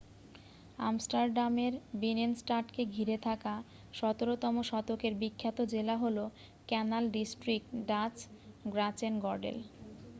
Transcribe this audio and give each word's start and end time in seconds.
আমস্টারডামের 0.79 1.73
বিনেনস্টাডকে 1.95 2.83
ঘিরে 2.95 3.17
থাকা 3.27 3.53
১৭তম 3.93 4.55
শতকের 4.69 5.13
বিখ্যাত 5.21 5.57
জেলা 5.73 5.95
হল 5.97 6.17
ক্যানাল 6.67 7.03
ডিস্ট্রিক্ট 7.15 7.69
ডাচ: 7.89 8.15
গ্র্যাচেনগর্ডেল। 8.65 9.57